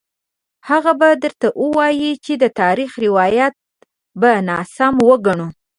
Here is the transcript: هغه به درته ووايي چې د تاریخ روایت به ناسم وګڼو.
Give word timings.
هغه 0.69 0.91
به 0.99 1.09
درته 1.23 1.47
ووايي 1.63 2.11
چې 2.25 2.33
د 2.43 2.43
تاریخ 2.61 2.91
روایت 3.05 3.53
به 4.19 4.31
ناسم 4.47 4.95
وګڼو. 5.07 5.47